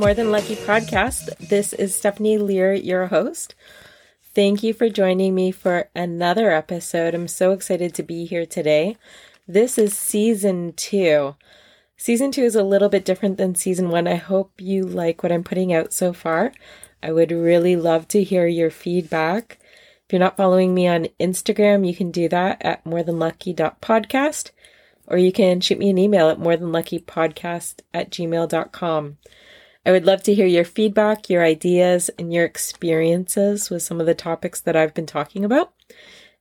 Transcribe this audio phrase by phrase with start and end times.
[0.00, 1.36] More Than Lucky podcast.
[1.48, 3.54] This is Stephanie Lear, your host.
[4.34, 7.14] Thank you for joining me for another episode.
[7.14, 8.96] I'm so excited to be here today.
[9.48, 11.36] This is season two.
[11.96, 14.06] Season two is a little bit different than season one.
[14.06, 16.52] I hope you like what I'm putting out so far.
[17.02, 19.58] I would really love to hear your feedback.
[20.04, 24.50] If you're not following me on Instagram, you can do that at morethanlucky.podcast
[25.06, 29.16] or you can shoot me an email at morethanluckypodcast at gmail.com.
[29.86, 34.06] I would love to hear your feedback, your ideas, and your experiences with some of
[34.06, 35.72] the topics that I've been talking about.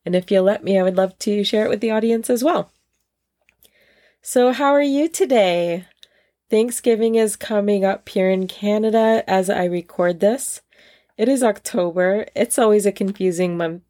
[0.03, 2.44] And if you'll let me, I would love to share it with the audience as
[2.44, 2.72] well.
[4.23, 5.86] So, how are you today?
[6.50, 10.62] Thanksgiving is coming up here in Canada as I record this.
[11.16, 12.25] It is October.
[12.36, 13.84] It's always a confusing month,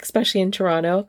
[0.00, 1.08] especially in Toronto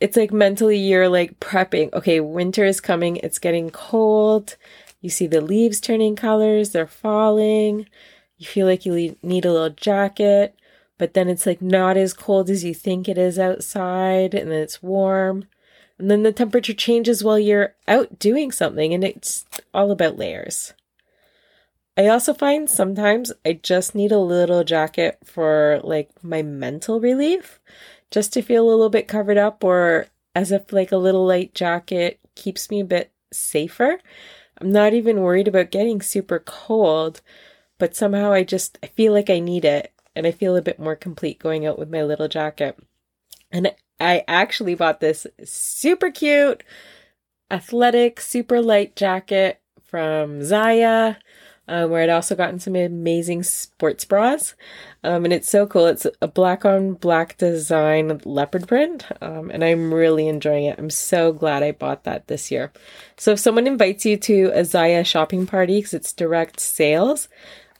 [0.00, 1.92] it's like mentally you're like prepping.
[1.94, 3.16] Okay, winter is coming.
[3.16, 4.56] It's getting cold.
[5.04, 7.86] You see the leaves turning colors, they're falling.
[8.38, 10.58] You feel like you need a little jacket,
[10.96, 14.60] but then it's like not as cold as you think it is outside, and then
[14.60, 15.44] it's warm.
[15.98, 19.44] And then the temperature changes while you're out doing something, and it's
[19.74, 20.72] all about layers.
[21.98, 27.60] I also find sometimes I just need a little jacket for like my mental relief
[28.10, 31.52] just to feel a little bit covered up or as if like a little light
[31.52, 33.98] jacket keeps me a bit safer.
[34.58, 37.20] I'm not even worried about getting super cold,
[37.78, 40.78] but somehow I just I feel like I need it and I feel a bit
[40.78, 42.78] more complete going out with my little jacket.
[43.50, 46.62] And I actually bought this super cute
[47.50, 51.16] athletic super light jacket from Zyia
[51.68, 54.54] um, where I'd also gotten some amazing sports bras.
[55.02, 55.86] Um, and it's so cool.
[55.86, 60.78] It's a black on black design leopard print, um, and I'm really enjoying it.
[60.78, 62.72] I'm so glad I bought that this year.
[63.16, 67.28] So if someone invites you to a Zyia shopping party because it's direct sales,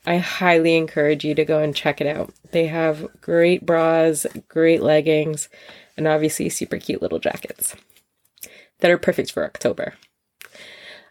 [0.07, 2.33] I highly encourage you to go and check it out.
[2.51, 5.49] They have great bras, great leggings,
[5.97, 7.75] and obviously super cute little jackets
[8.81, 9.95] that are perfect for October.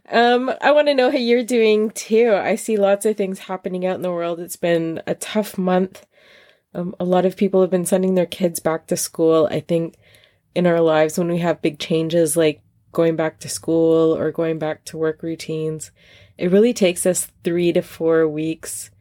[0.10, 2.34] Um, I want to know how you're doing too.
[2.34, 4.40] I see lots of things happening out in the world.
[4.40, 6.06] It's been a tough month.
[6.74, 9.48] Um, a lot of people have been sending their kids back to school.
[9.50, 9.96] I think
[10.56, 12.62] in our lives, when we have big changes like
[12.92, 15.92] going back to school or going back to work routines,
[16.38, 18.92] it really takes us three to four weeks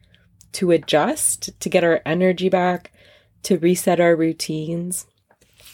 [0.53, 2.91] to adjust, to get our energy back,
[3.43, 5.05] to reset our routines.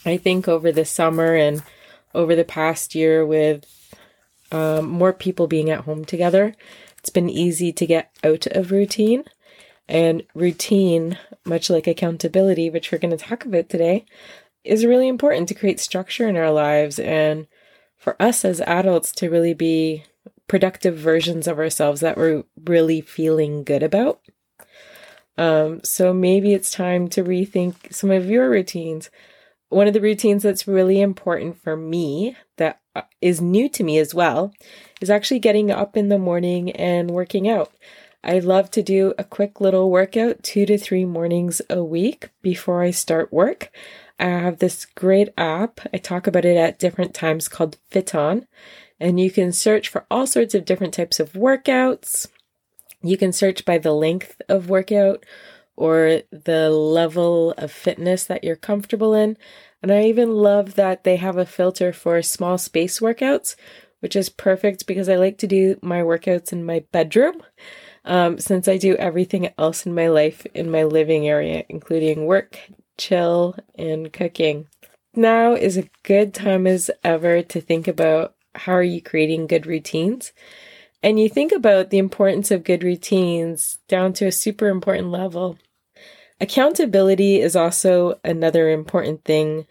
[0.05, 1.61] I think over the summer and
[2.15, 3.65] over the past year with
[4.51, 6.55] um, more people being at home together,
[6.97, 9.23] it's been easy to get out of routine.
[9.87, 14.05] And routine, much like accountability, which we're going to talk about today,
[14.63, 17.47] is really important to create structure in our lives and
[17.97, 20.03] for us as adults to really be
[20.47, 24.21] productive versions of ourselves that we're really feeling good about.
[25.37, 29.09] Um, so maybe it's time to rethink some of your routines.
[29.69, 34.15] One of the routines that's really important for me that uh, new to me as
[34.15, 34.51] well
[34.99, 37.71] is actually getting up in the morning and working out.
[38.23, 42.81] I love to do a quick little workout two to three mornings a week before
[42.81, 43.71] I start work.
[44.19, 45.79] I have this great app.
[45.93, 48.45] I talk about it at different times called FitOn,
[48.99, 52.27] and you can search for all sorts of different types of workouts.
[53.01, 55.23] You can search by the length of workout
[55.79, 59.37] or the level of fitness that you're comfortable in.
[59.81, 63.55] And I even love that they have a filter for small space workouts,
[64.01, 67.41] which is perfect because I like to do my workouts in my bedroom.
[68.03, 72.59] Um, since I do everything else in my life in my living area, including work,
[72.97, 74.67] chill, and cooking.
[75.15, 79.65] Now is a good time as ever to think about how are you creating good
[79.65, 80.33] routines?
[81.01, 85.57] And you think about the importance of good routines down to a super important level.
[86.41, 89.67] Accountability is also another important thing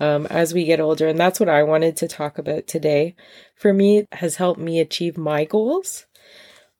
[0.00, 3.14] um, as we get older, and that's what I wanted to talk about today.
[3.54, 6.06] For me, has helped me achieve my goals.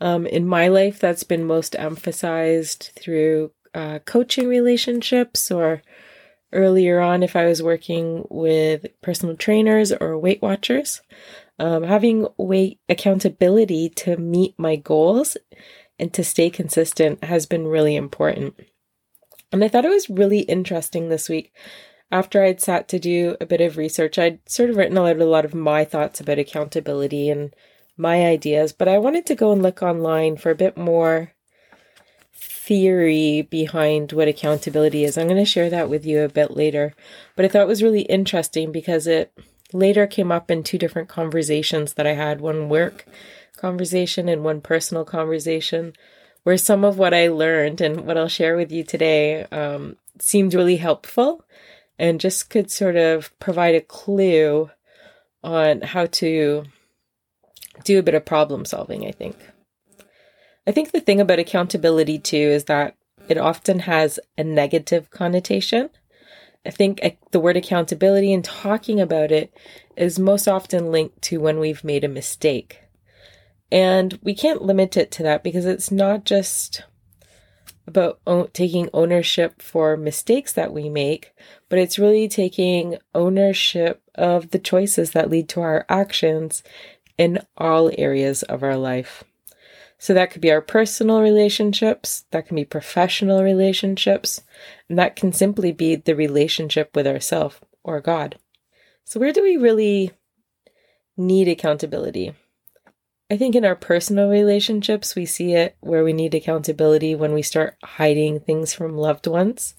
[0.01, 5.83] Um, in my life, that's been most emphasized through uh, coaching relationships, or
[6.53, 11.03] earlier on, if I was working with personal trainers or Weight Watchers.
[11.59, 15.37] Um, having weight accountability to meet my goals
[15.99, 18.55] and to stay consistent has been really important.
[19.53, 21.53] And I thought it was really interesting this week.
[22.13, 25.25] After I'd sat to do a bit of research, I'd sort of written out a
[25.25, 27.55] lot of my thoughts about accountability and
[27.97, 31.33] my ideas, but I wanted to go and look online for a bit more
[32.33, 35.19] theory behind what accountability is.
[35.19, 36.95] I'm going to share that with you a bit later.
[37.37, 39.33] But I thought it was really interesting because it
[39.73, 43.07] later came up in two different conversations that I had one work
[43.57, 45.93] conversation and one personal conversation
[46.43, 50.55] where some of what I learned and what I'll share with you today um, seemed
[50.55, 51.45] really helpful
[51.99, 54.71] and just could sort of provide a clue
[55.45, 56.65] on how to
[57.85, 59.37] do a bit of problem solving, I think.
[60.67, 62.97] I think the thing about accountability too is that
[63.29, 65.91] it often has a negative connotation.
[66.65, 67.01] I think
[67.31, 69.53] the word accountability and talking about it
[69.97, 72.81] is most often linked to when we've made a mistake.
[73.73, 76.83] And we can't limit it to that because it's not just
[77.87, 81.33] about o- taking ownership for mistakes that we make,
[81.69, 86.63] but it's really taking ownership of the choices that lead to our actions
[87.19, 89.25] in all areas of our life.
[89.99, 94.41] So that could be our personal relationships, that can be professional relationships,
[94.89, 98.39] and that can simply be the relationship with ourself or God.
[99.05, 100.13] So where do we really
[101.17, 102.35] need accountability?
[103.31, 107.43] I think in our personal relationships, we see it where we need accountability when we
[107.43, 109.75] start hiding things from loved ones,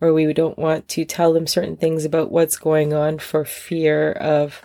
[0.00, 4.10] or we don't want to tell them certain things about what's going on for fear
[4.10, 4.62] of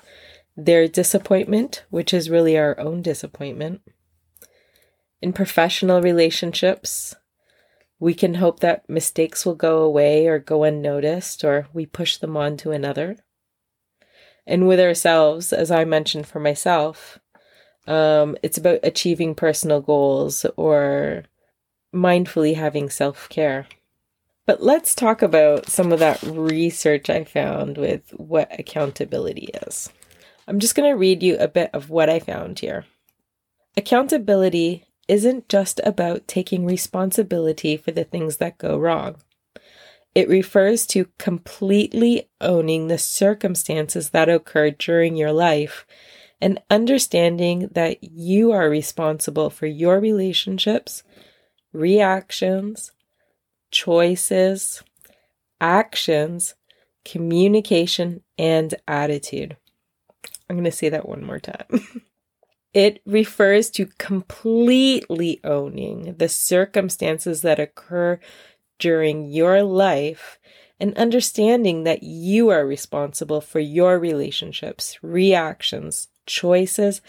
[0.57, 3.81] their disappointment, which is really our own disappointment.
[5.21, 7.13] In professional relationships,
[7.99, 12.35] we can hope that mistakes will go away or go unnoticed, or we push them
[12.35, 13.17] on to another.
[14.47, 17.19] And with ourselves, as I mentioned for myself,
[17.87, 21.23] um, it's about achieving personal goals or
[21.93, 23.67] mindfully having self care.
[24.45, 29.89] But let's talk about some of that research I found with what accountability is.
[30.47, 32.85] I'm just going to read you a bit of what I found here.
[33.77, 39.15] Accountability isn't just about taking responsibility for the things that go wrong.
[40.13, 45.85] It refers to completely owning the circumstances that occurred during your life
[46.43, 51.01] and understanding that you are responsible for your relationships,
[51.71, 52.91] reactions,
[53.71, 54.83] choices,
[55.61, 56.55] actions,
[57.05, 59.55] communication, and attitude.
[60.49, 61.65] I'm going to say that one more time.
[62.73, 68.19] it refers to completely owning the circumstances that occur
[68.79, 70.39] during your life
[70.77, 77.01] and understanding that you are responsible for your relationships, reactions, choices,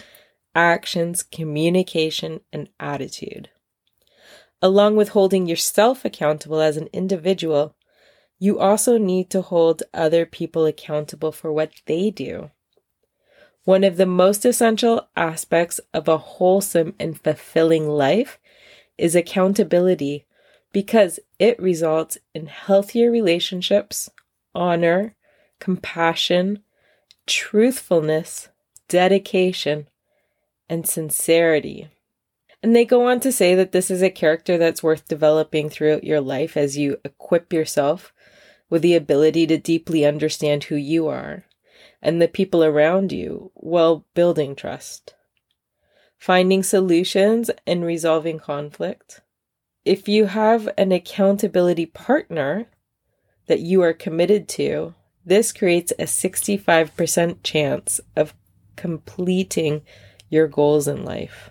[0.55, 3.50] actions, communication, and attitude.
[4.62, 7.76] Along with holding yourself accountable as an individual,
[8.38, 12.50] you also need to hold other people accountable for what they do.
[13.64, 18.38] One of the most essential aspects of a wholesome and fulfilling life
[18.99, 20.26] is accountability
[20.72, 24.10] because it results in healthier relationships,
[24.55, 25.17] honor,
[25.60, 26.62] compassion,
[27.26, 28.49] truthfulness,
[28.88, 29.88] dedication,
[30.69, 31.88] and sincerity.
[32.62, 36.04] And they go on to say that this is a character that's worth developing throughout
[36.04, 38.12] your life as you equip yourself
[38.70, 41.44] with the ability to deeply understand who you are
[42.00, 45.14] and the people around you while building trust.
[46.19, 49.20] Finding solutions and resolving conflict.
[49.84, 52.67] If you have an accountability partner
[53.46, 54.94] that you are committed to,
[55.26, 58.34] this creates a 65% chance of
[58.76, 59.82] completing
[60.31, 61.50] your goals in life.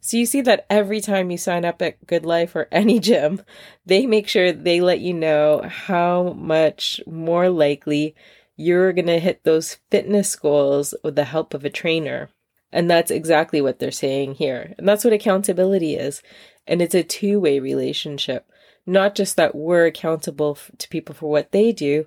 [0.00, 3.42] So you see that every time you sign up at Good Life or any gym,
[3.84, 8.14] they make sure they let you know how much more likely
[8.56, 12.28] you're going to hit those fitness goals with the help of a trainer.
[12.72, 14.74] And that's exactly what they're saying here.
[14.78, 16.22] And that's what accountability is.
[16.66, 18.50] And it's a two way relationship,
[18.84, 22.06] not just that we're accountable to people for what they do,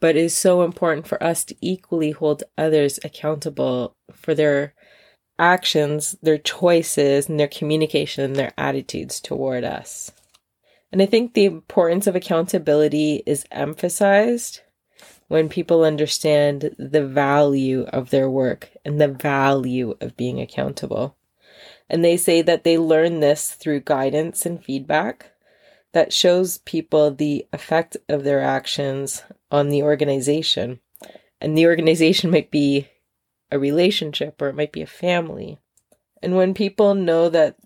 [0.00, 4.74] but it is so important for us to equally hold others accountable for their
[5.38, 10.12] actions, their choices, and their communication and their attitudes toward us.
[10.90, 14.60] And I think the importance of accountability is emphasized
[15.28, 21.16] when people understand the value of their work and the value of being accountable.
[21.90, 25.32] And they say that they learn this through guidance and feedback
[25.98, 30.80] that shows people the effect of their actions on the organization.
[31.40, 32.88] And the organization might be
[33.50, 35.58] a relationship or it might be a family.
[36.22, 37.56] And when people know that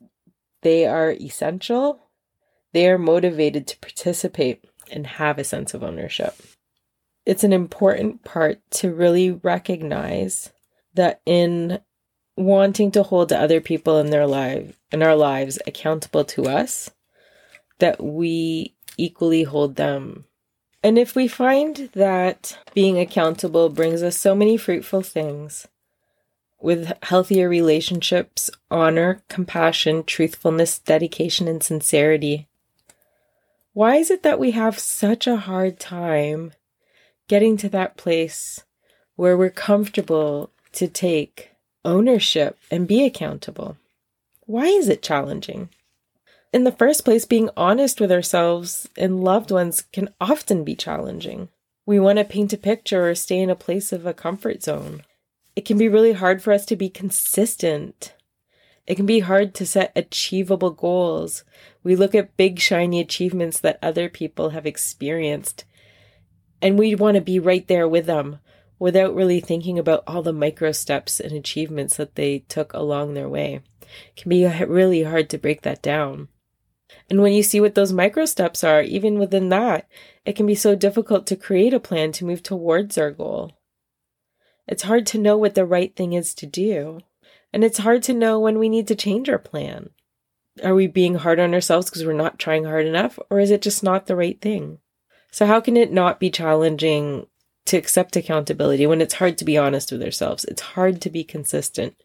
[0.63, 2.09] they are essential,
[2.73, 6.35] they are motivated to participate and have a sense of ownership
[7.25, 10.53] it's an important part to really recognize
[10.95, 11.81] that in
[12.37, 16.91] wanting to hold other people in their life in our lives accountable to us
[17.83, 20.25] that we equally hold them
[20.83, 25.69] and if we find that being accountable brings us so many fruitful things
[26.61, 32.49] with healthier relationships, honor, compassion, truthfulness, dedication, and sincerity.
[33.73, 36.53] Why is it that we have such a hard time
[37.29, 38.65] getting to that place
[39.17, 41.51] where we're comfortable to take
[41.85, 43.77] ownership and be accountable?
[44.47, 45.69] Why is it challenging?
[46.53, 51.49] In the first place, being honest with ourselves and loved ones can often be challenging.
[51.87, 55.03] We want to paint a picture or stay in a place of a comfort zone.
[55.57, 58.15] It can be really hard for us to be consistent.
[58.87, 61.43] It can be hard to set achievable goals.
[61.83, 65.65] We look at big, shiny achievements that other people have experienced,
[66.61, 68.41] and we want to be right there with them
[68.79, 73.29] without really thinking about all the micro steps and achievements that they took along their
[73.29, 73.61] way.
[73.83, 76.29] It can be really hard to break that down.
[77.11, 79.89] And when you see what those micro steps are, even within that,
[80.25, 83.53] it can be so difficult to create a plan to move towards our goal.
[84.67, 87.01] It's hard to know what the right thing is to do.
[87.53, 89.91] And it's hard to know when we need to change our plan.
[90.63, 93.63] Are we being hard on ourselves because we're not trying hard enough, or is it
[93.63, 94.79] just not the right thing?
[95.31, 97.27] So, how can it not be challenging
[97.67, 100.45] to accept accountability when it's hard to be honest with ourselves?
[100.45, 101.97] It's hard to be consistent.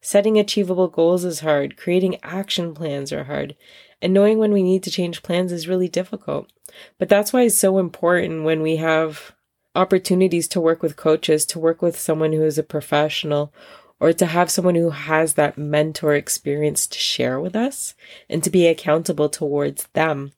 [0.00, 1.76] Setting achievable goals is hard.
[1.76, 3.56] Creating action plans are hard.
[4.02, 6.52] And knowing when we need to change plans is really difficult.
[6.98, 9.32] But that's why it's so important when we have
[9.74, 13.54] opportunities to work with coaches, to work with someone who is a professional,
[14.00, 17.94] or to have someone who has that mentor experience to share with us
[18.28, 20.32] and to be accountable towards them.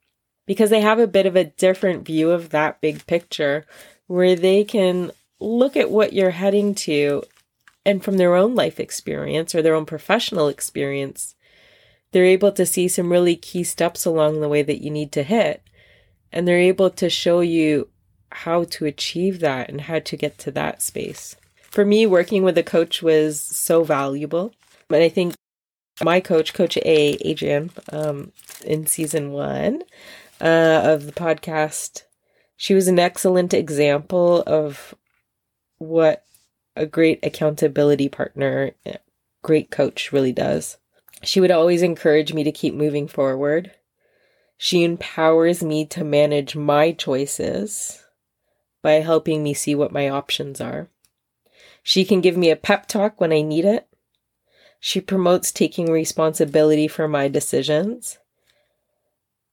[0.46, 3.64] Because they have a bit of a different view of that big picture
[4.06, 7.22] where they can look at what you're heading to
[7.86, 11.34] and from their own life experience or their own professional experience,
[12.14, 15.24] they're able to see some really key steps along the way that you need to
[15.24, 15.64] hit.
[16.30, 17.88] And they're able to show you
[18.30, 21.34] how to achieve that and how to get to that space.
[21.72, 24.54] For me, working with a coach was so valuable.
[24.90, 25.34] And I think
[26.04, 28.30] my coach, Coach A, Adrian, um,
[28.64, 29.82] in season one
[30.40, 32.04] uh, of the podcast,
[32.56, 34.94] she was an excellent example of
[35.78, 36.24] what
[36.76, 38.70] a great accountability partner,
[39.42, 40.76] great coach really does.
[41.24, 43.72] She would always encourage me to keep moving forward.
[44.56, 48.04] She empowers me to manage my choices
[48.82, 50.88] by helping me see what my options are.
[51.82, 53.88] She can give me a pep talk when I need it.
[54.78, 58.18] She promotes taking responsibility for my decisions.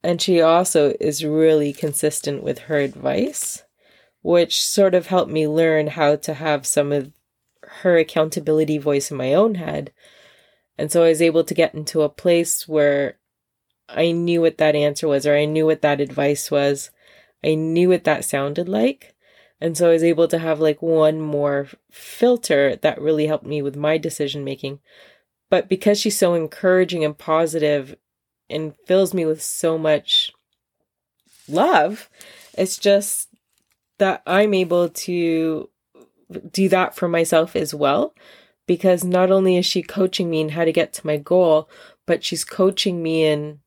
[0.02, 3.62] And she also is really consistent with her advice,
[4.20, 7.12] which sort of helped me learn how to have some of
[7.62, 9.92] her accountability voice in my own head.
[10.78, 13.18] And so I was able to get into a place where
[13.88, 16.90] I knew what that answer was, or I knew what that advice was.
[17.44, 19.14] I knew what that sounded like.
[19.60, 23.62] And so I was able to have like one more filter that really helped me
[23.62, 24.80] with my decision making.
[25.50, 27.94] But because she's so encouraging and positive
[28.48, 30.32] and fills me with so much
[31.48, 32.08] love,
[32.56, 33.28] it's just
[33.98, 35.68] that I'm able to
[36.50, 38.14] do that for myself as well.
[38.66, 41.68] Because not only is she coaching me in how to get to my goal,
[42.06, 43.60] but she's coaching me in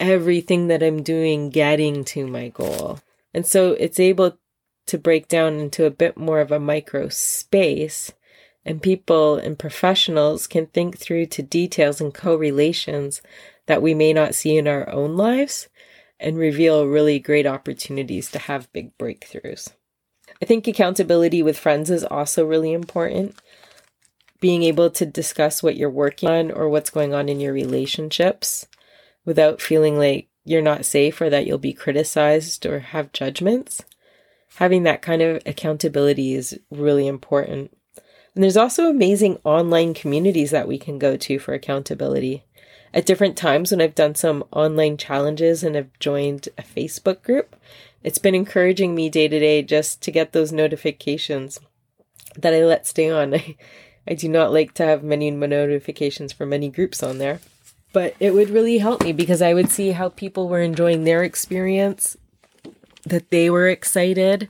[0.00, 3.00] everything that I'm doing getting to my goal.
[3.34, 4.38] And so it's able
[4.86, 8.12] to break down into a bit more of a micro space
[8.64, 13.22] and people and professionals can think through to details and correlations
[13.66, 15.68] that we may not see in our own lives
[16.18, 19.72] and reveal really great opportunities to have big breakthroughs.
[20.42, 23.36] I think accountability with friends is also really important.
[24.40, 28.66] Being able to discuss what you're working on or what's going on in your relationships
[29.24, 33.82] without feeling like you're not safe or that you'll be criticized or have judgments
[34.56, 37.76] having that kind of accountability is really important.
[38.34, 42.44] And there's also amazing online communities that we can go to for accountability.
[42.92, 47.56] At different times, when I've done some online challenges and have joined a Facebook group,
[48.02, 51.58] it's been encouraging me day to day just to get those notifications
[52.36, 53.34] that I let stay on.
[54.06, 57.40] I do not like to have many notifications for many groups on there,
[57.92, 61.22] but it would really help me because I would see how people were enjoying their
[61.22, 62.16] experience
[63.04, 64.48] that they were excited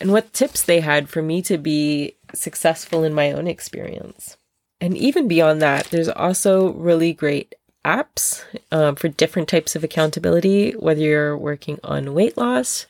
[0.00, 4.36] and what tips they had for me to be successful in my own experience.
[4.80, 10.72] And even beyond that, there's also really great apps um, for different types of accountability,
[10.72, 12.86] whether you're working on weight loss,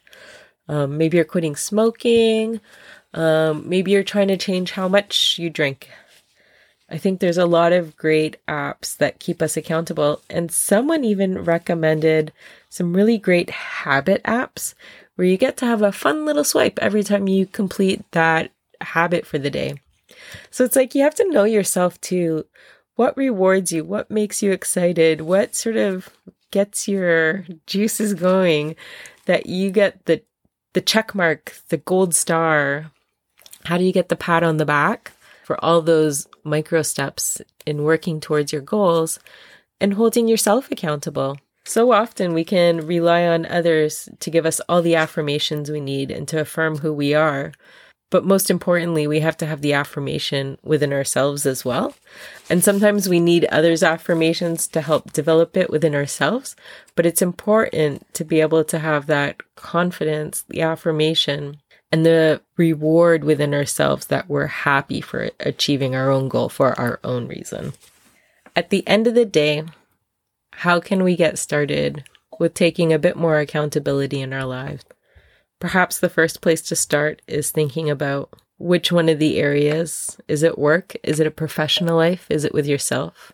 [0.69, 2.61] um, maybe you're quitting smoking,
[3.17, 5.89] um, maybe you're trying to change how much you drink.
[6.89, 10.21] I think there's a lot of great apps that keep us accountable.
[10.31, 12.33] And someone even recommended
[12.69, 14.75] some really great habit apps
[15.17, 19.27] where you get to have a fun little swipe every time you complete that habit
[19.27, 19.81] for the day.
[20.51, 22.45] So it's like you have to know yourself too.
[22.95, 23.83] What rewards you?
[23.85, 25.23] What makes you excited?
[25.23, 26.11] What sort of
[26.51, 28.77] gets your juices going
[29.25, 30.23] that you get the
[30.75, 32.93] the check mark, the gold star?
[33.67, 35.11] How do you get the pat on the back
[35.43, 39.19] for all those micro steps in working towards your goals
[39.81, 41.37] and holding yourself accountable?
[41.65, 46.13] So often we can rely on others to give us all the affirmations we need
[46.13, 47.53] and to affirm who we are.
[48.09, 51.93] But most importantly, we have to have the affirmation within ourselves as well.
[52.49, 56.55] And sometimes we need others' affirmations to help develop it within ourselves.
[56.95, 61.57] But it's important to be able to have that confidence, the affirmation,
[61.97, 67.01] and the reward within ourselves that we're happy for achieving our own goal for our
[67.03, 67.73] own reason.
[68.55, 69.65] At the end of the day,
[70.53, 72.05] how can we get started
[72.39, 74.85] with taking a bit more accountability in our lives?
[75.59, 80.43] Perhaps the first place to start is thinking about which one of the areas is
[80.43, 80.97] it work?
[81.03, 82.27] Is it a professional life?
[82.29, 83.33] Is it with yourself?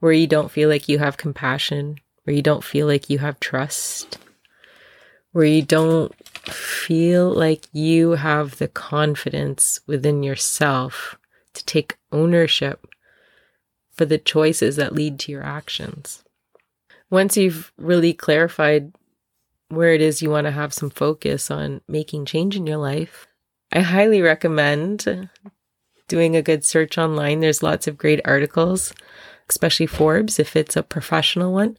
[0.00, 3.38] Where you don't feel like you have compassion, where you don't feel like you have
[3.38, 4.16] trust,
[5.32, 6.14] where you don't
[6.48, 11.16] feel like you have the confidence within yourself
[11.54, 12.86] to take ownership
[13.92, 16.22] for the choices that lead to your actions
[17.10, 18.92] once you've really clarified
[19.68, 23.26] where it is you want to have some focus on making change in your life,
[23.72, 25.28] I highly recommend
[26.08, 27.40] doing a good search online.
[27.40, 28.92] There's lots of great articles,
[29.48, 31.78] especially Forbes, if it's a professional one.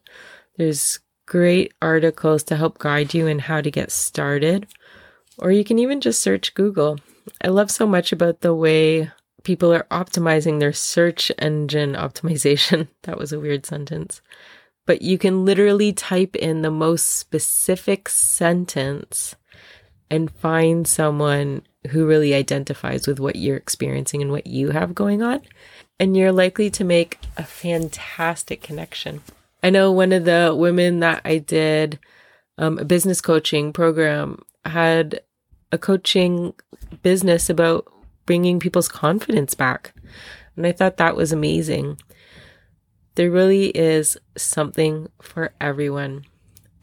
[0.58, 4.68] There's great articles to help guide you in how to get started.
[5.38, 6.98] Or you can even just search Google.
[7.44, 9.12] I love so much about the way
[9.44, 12.88] people are optimizing their search engine optimization.
[13.04, 14.22] that was a weird sentence
[14.88, 19.36] but you can literally type in the most specific sentence
[20.10, 25.22] and find someone who really identifies with what you're experiencing and what you have going
[25.22, 25.42] on.
[26.00, 29.22] And you're likely to make a fantastic connection.
[29.64, 32.00] I know one of the women that I did
[32.58, 35.22] um, a business coaching program had
[35.72, 36.54] a coaching
[37.02, 37.92] business about
[38.26, 39.94] bringing people's confidence back.
[40.56, 42.00] And I thought that was amazing.
[43.16, 46.26] There really is something for everyone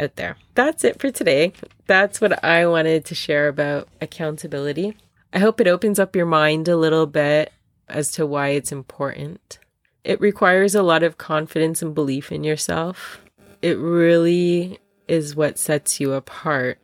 [0.00, 0.36] out there.
[0.54, 1.52] That's it for today.
[1.86, 4.96] That's what I wanted to share about accountability.
[5.32, 7.52] I hope it opens up your mind a little bit
[7.88, 9.58] as to why it's important.
[10.04, 13.20] It requires a lot of confidence and belief in yourself.
[13.62, 16.78] It really is what sets you apart.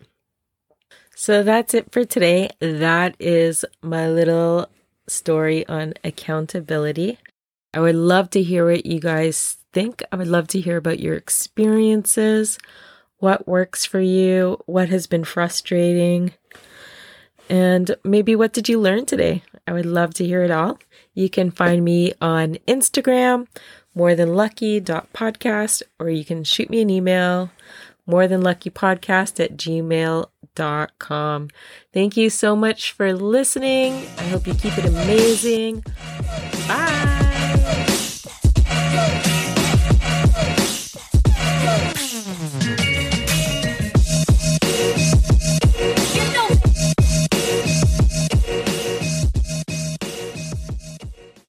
[1.15, 2.49] So that's it for today.
[2.61, 4.71] That is my little
[5.07, 7.19] story on accountability.
[7.75, 10.03] I would love to hear what you guys think.
[10.11, 12.59] I would love to hear about your experiences,
[13.19, 16.33] what works for you, what has been frustrating,
[17.51, 19.43] and maybe what did you learn today?
[19.71, 20.81] I would love to hear it all.
[21.15, 23.47] You can find me on Instagram,
[23.95, 27.53] more than lucky podcast, or you can shoot me an email,
[28.05, 31.49] more than lucky podcast at gmail.com.
[31.93, 33.93] Thank you so much for listening.
[34.19, 35.85] I hope you keep it amazing.
[36.67, 37.30] Bye.